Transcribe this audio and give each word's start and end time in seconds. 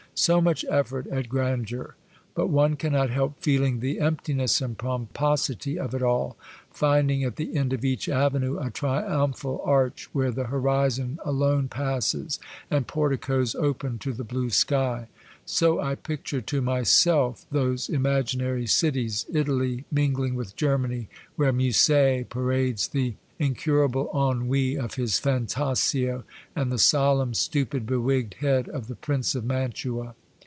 So 0.13 0.39
much 0.39 0.63
effort 0.69 1.07
at 1.07 1.29
grandeur; 1.29 1.95
but 2.35 2.47
one 2.47 2.75
cannot 2.75 3.09
help 3.09 3.41
feeling 3.41 3.79
the 3.79 3.95
empti 3.97 4.35
ness 4.35 4.61
and 4.61 4.77
pomposity 4.77 5.79
of 5.79 5.95
it 5.95 6.03
all, 6.03 6.37
finding 6.69 7.23
at 7.23 7.37
the 7.37 7.55
end 7.55 7.73
of 7.73 7.83
each 7.83 8.07
avenue 8.07 8.59
a 8.59 8.69
triumphal 8.69 9.61
arch 9.65 10.09
where 10.11 10.29
the 10.29 10.43
horizon 10.43 11.17
alone 11.25 11.69
passes, 11.69 12.39
and 12.69 12.85
porticos 12.85 13.55
open 13.55 13.97
to 13.99 14.13
the 14.13 14.25
blue 14.25 14.51
sky. 14.51 15.07
So 15.43 15.79
I 15.79 15.95
picture 15.95 16.41
to 16.41 16.61
myself 16.61 17.45
those 17.49 17.89
imaginary 17.89 18.67
cities, 18.67 19.25
Italy 19.33 19.85
mingling 19.91 20.35
with 20.35 20.55
Germany, 20.55 21.07
where 21.35 21.53
Musset 21.53 22.29
parades 22.29 22.89
the 22.89 23.15
incurable 23.39 24.07
ennui 24.13 24.77
of 24.77 24.93
his 24.95 25.19
Fantasio 25.19 26.23
and 26.55 26.71
the 26.71 26.77
solemn, 26.77 27.33
stupid, 27.33 27.87
bewigged 27.87 28.35
head 28.35 28.69
of 28.69 28.85
the 28.85 28.93
Prince 28.95 29.33
of 29.33 29.43
Mantua. 29.43 30.13